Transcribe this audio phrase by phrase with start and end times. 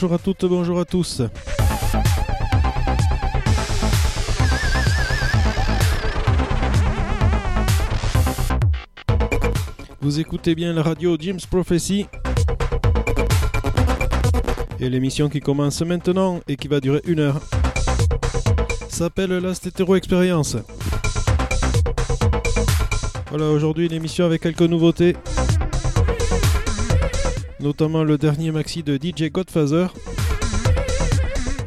[0.00, 1.20] bonjour à toutes, bonjour à tous.
[10.00, 12.06] Vous écoutez bien la radio James Prophecy.
[14.78, 17.38] Et l'émission qui commence maintenant et qui va durer une heure
[18.88, 20.56] s'appelle la Stétéro Experience.
[23.28, 25.14] Voilà, aujourd'hui une émission avec quelques nouveautés
[27.60, 29.88] notamment le dernier maxi de DJ Godfather.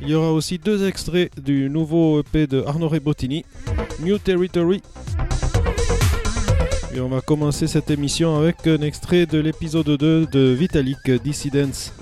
[0.01, 3.45] Il y aura aussi deux extraits du nouveau EP de Arnaud Rebottini,
[4.01, 4.81] New Territory.
[6.93, 11.93] Et on va commencer cette émission avec un extrait de l'épisode 2 de Vitalik Dissidence.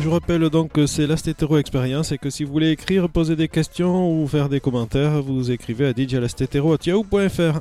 [0.00, 3.48] Je rappelle donc que c'est l'Astetero Experience et que si vous voulez écrire, poser des
[3.48, 7.60] questions ou faire des commentaires, vous écrivez à djlastetero.yahoo.fr.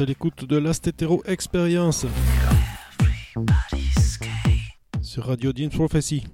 [0.00, 2.06] à l'écoute de l'Astétéro Experience
[5.02, 6.24] sur Radio Dean Prophecy.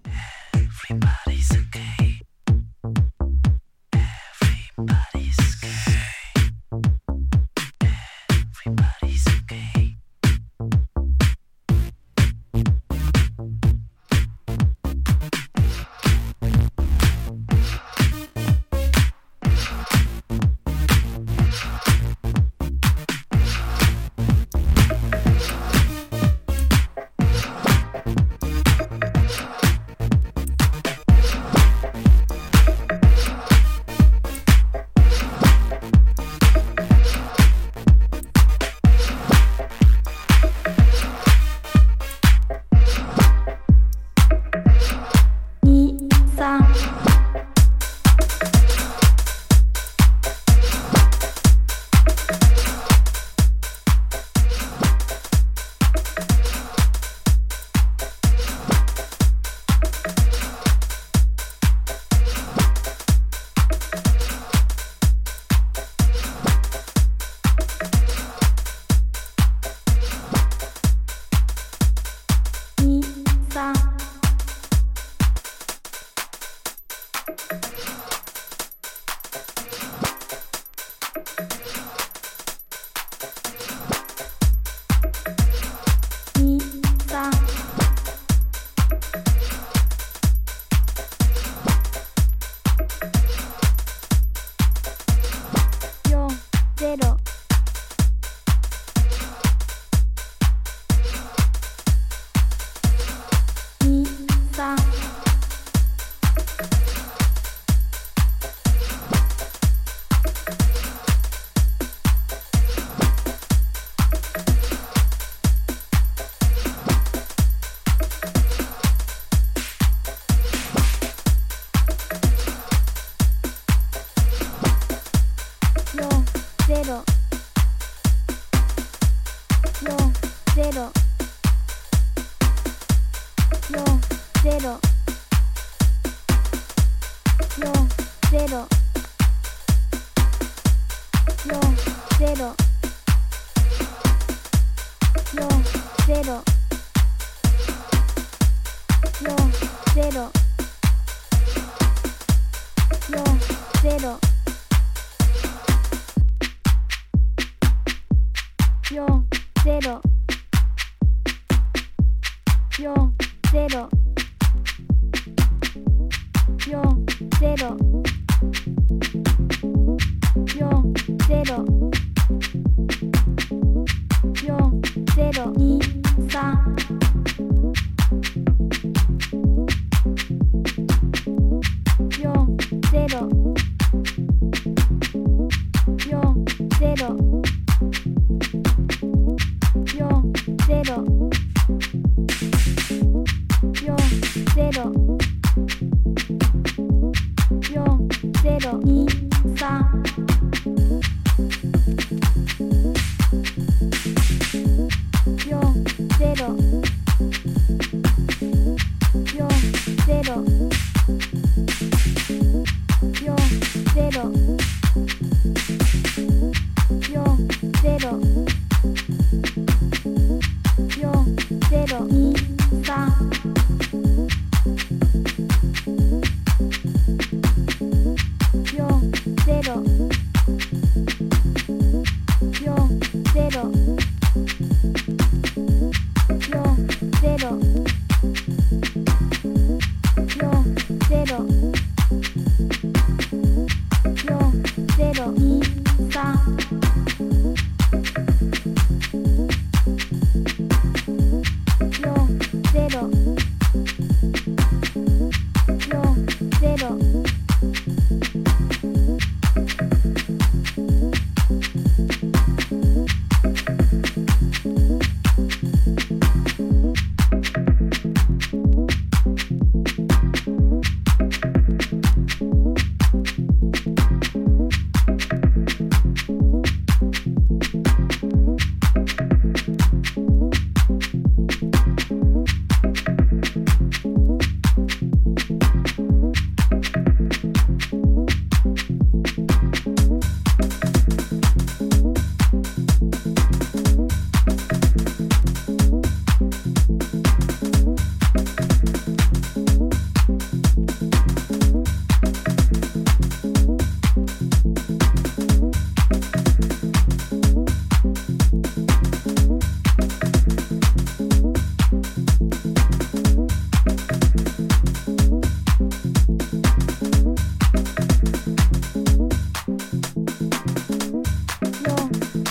[210.11, 210.80] cero.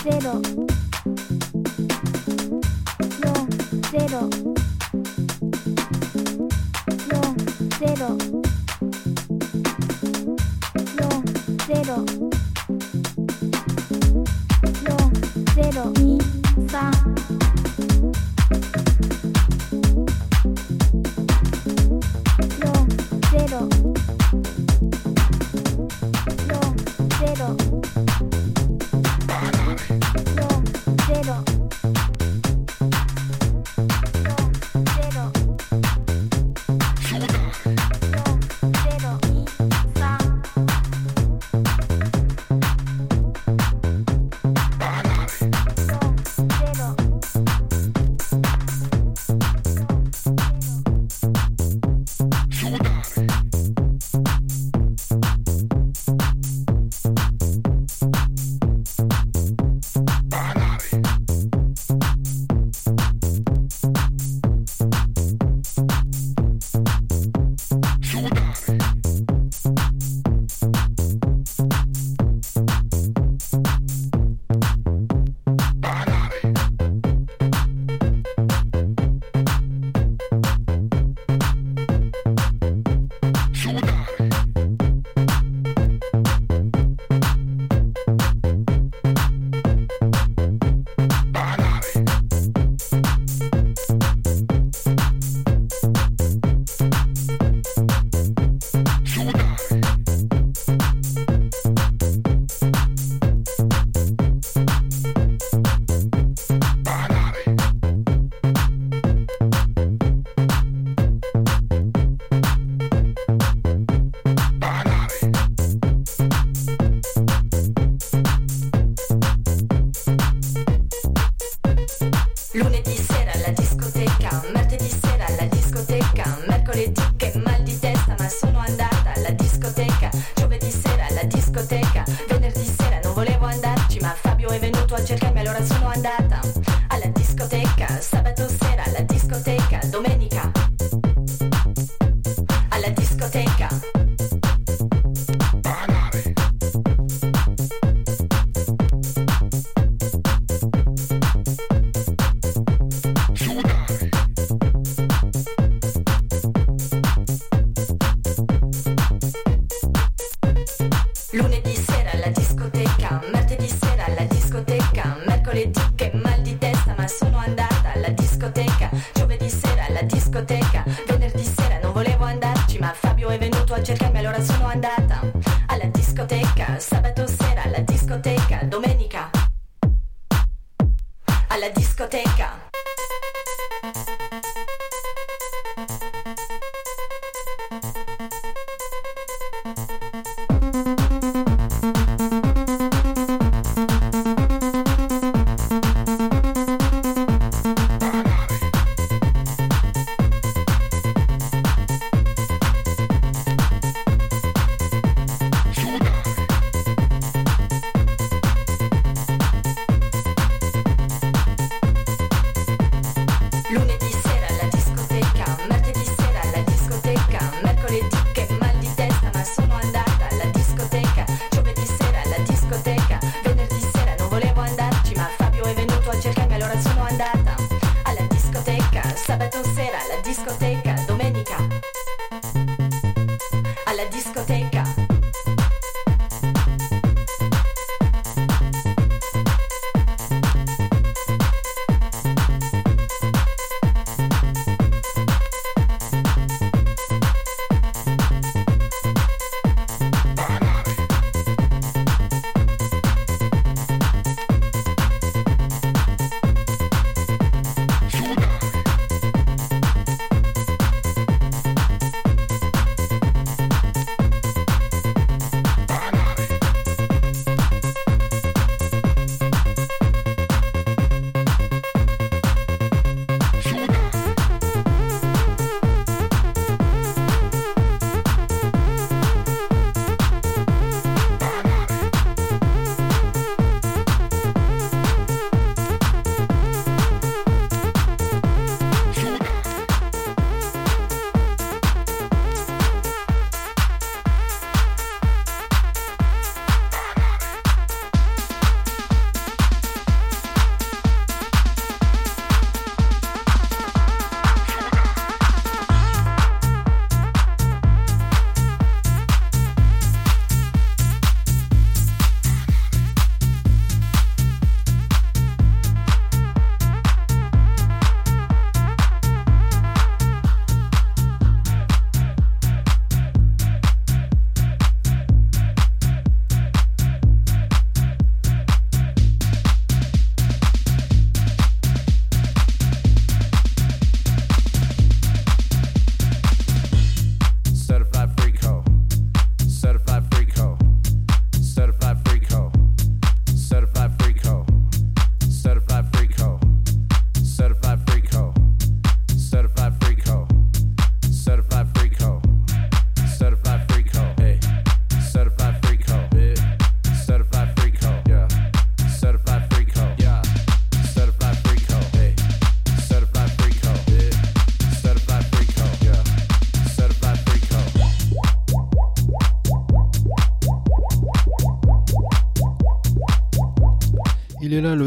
[0.02, 0.40] ゼロ。
[3.20, 3.34] 四
[3.90, 4.30] ゼロ。
[7.06, 7.20] 四
[7.78, 8.16] ゼロ。
[10.96, 11.04] 四
[11.66, 11.92] ゼロ。
[14.82, 14.96] 四
[15.54, 15.78] ゼロ。
[15.96, 16.18] 二
[16.70, 16.99] 三。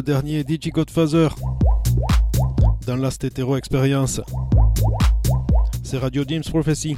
[0.03, 1.29] Dernier DJ Godfather
[2.85, 4.19] dans Last Hetero Experience.
[5.81, 6.97] C'est Radio James Prophecy.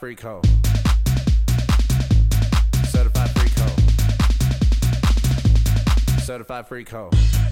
[0.00, 0.40] freak hoe.
[2.90, 3.74] Certified freak hoe.
[6.24, 7.49] Certified freak hoe.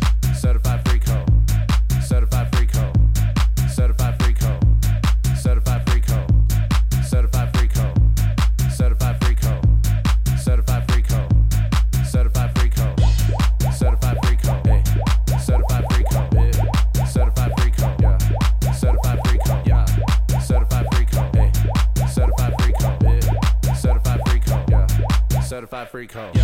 [25.99, 26.38] Very cold.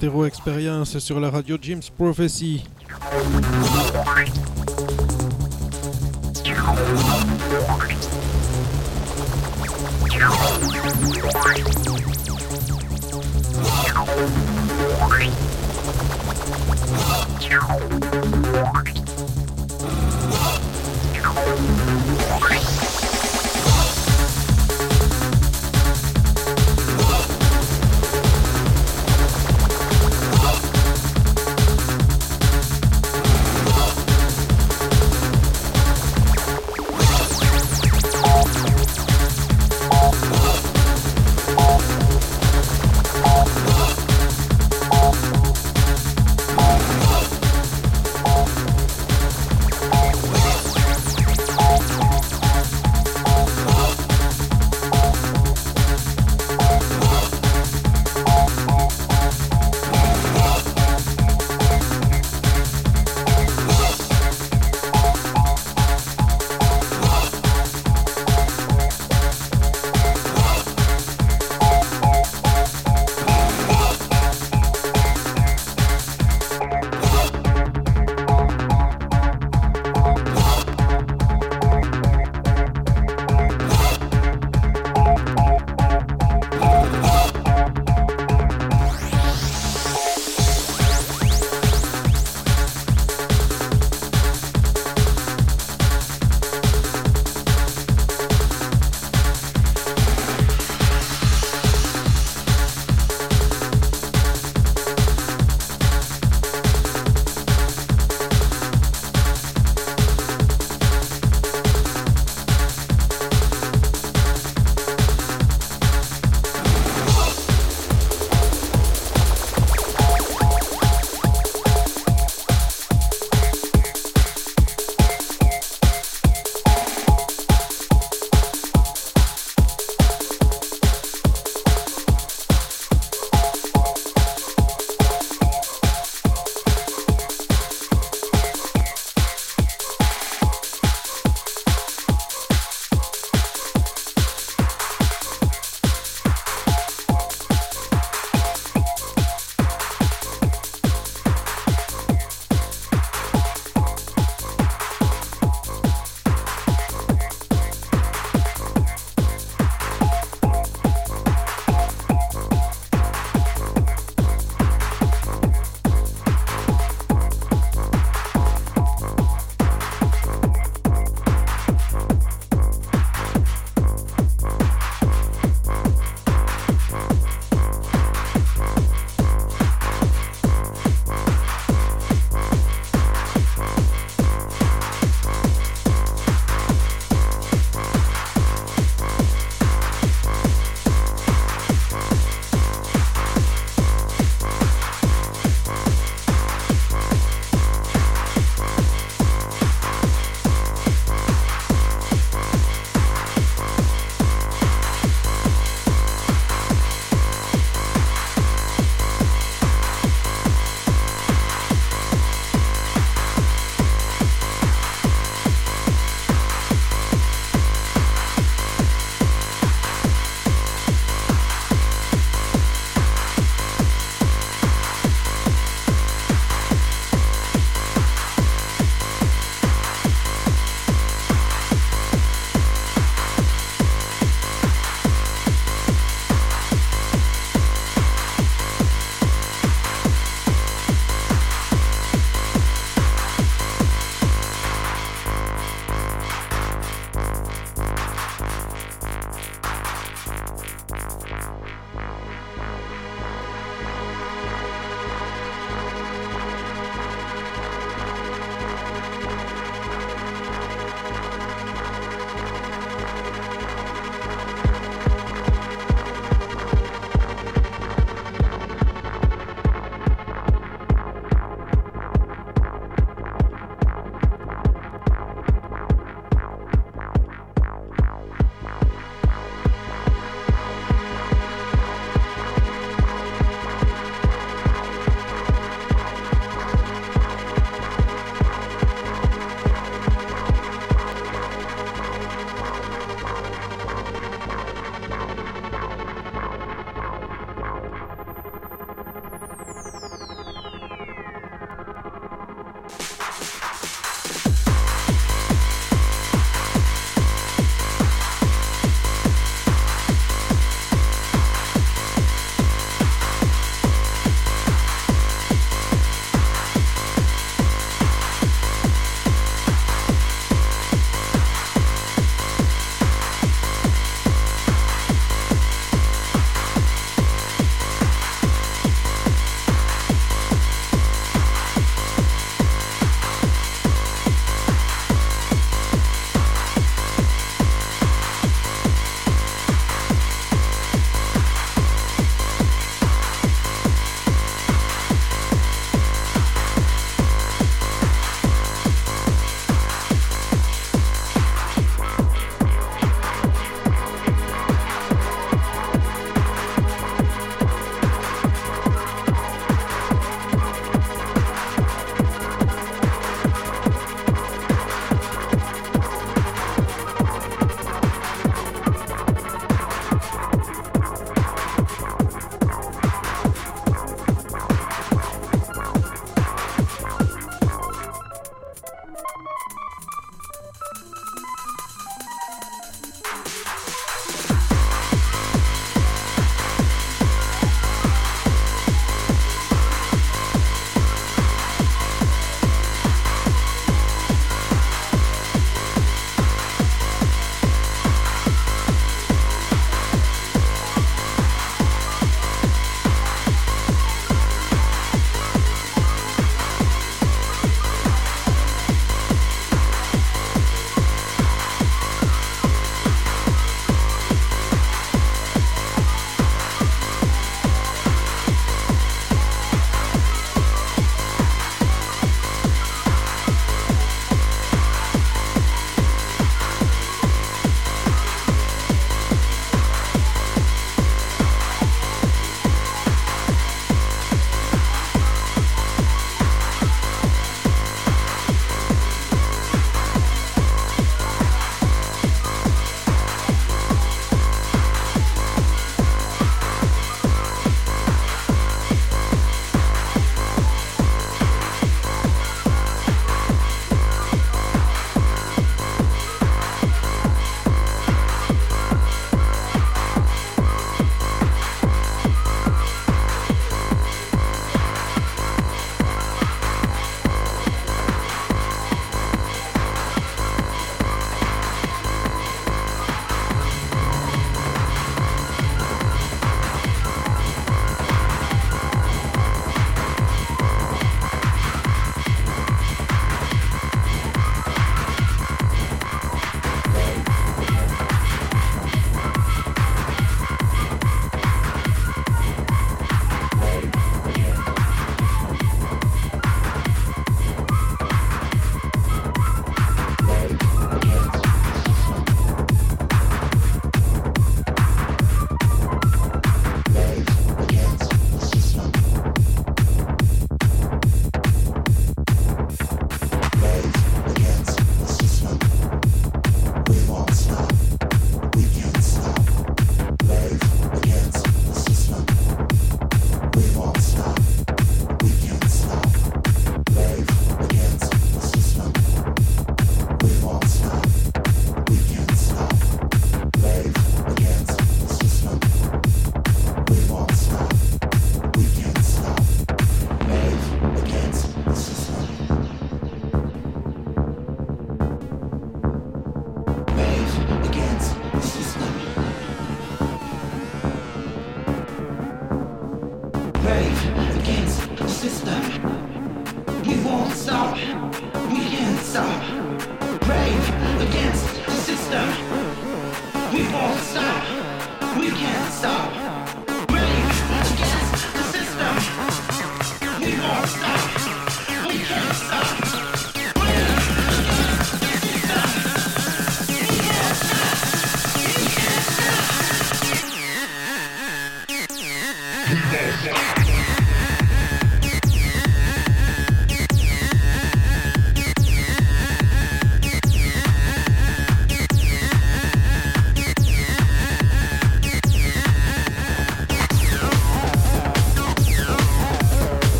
[0.00, 2.64] Terreau Experience sur la radio Jim's Prophecy.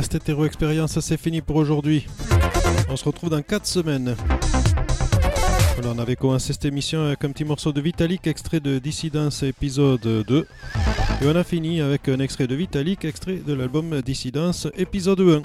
[0.00, 2.06] Voilà, cette hétéro expérience, c'est fini pour aujourd'hui.
[2.88, 4.16] On se retrouve dans 4 semaines.
[5.84, 10.00] On avait commencé cette émission avec un petit morceau de Vitalik, extrait de Dissidence épisode
[10.00, 10.46] 2.
[11.20, 15.42] Et on a fini avec un extrait de Vitalik, extrait de l'album Dissidence épisode 1.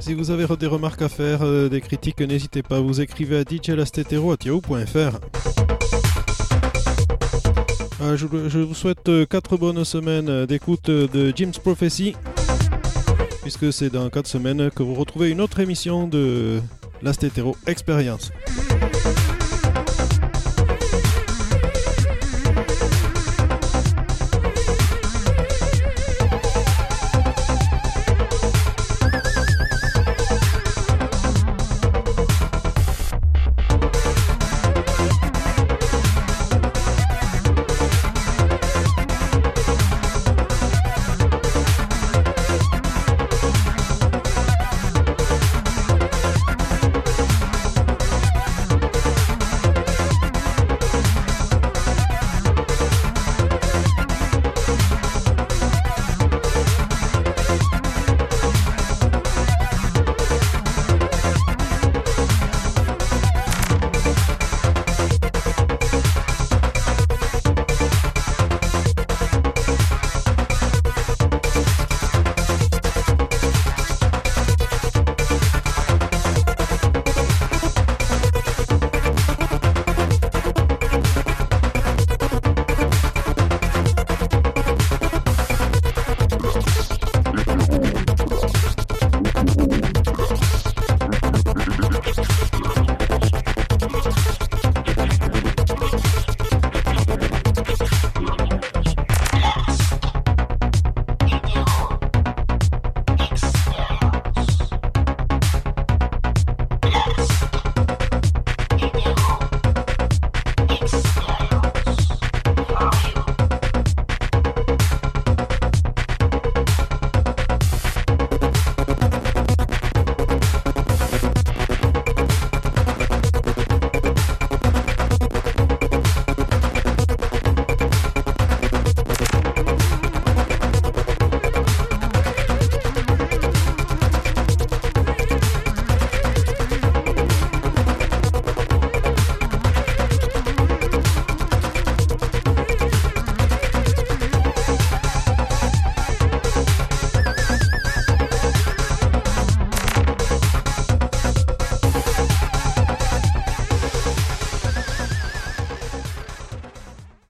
[0.00, 3.44] Si vous avez des remarques à faire, euh, des critiques, n'hésitez pas, vous écrivez à
[3.44, 5.79] djlastetero.yahoo.fr.
[8.02, 12.16] Ah, je, vous souhaite 4 euh, bonnes semaines euh, d'écoute euh, de Jim's Prophecy,
[13.42, 16.60] puisque c'est dans 4 semaines que vous retrouvez une autre émission de
[17.02, 17.26] Last
[17.66, 18.32] Experience.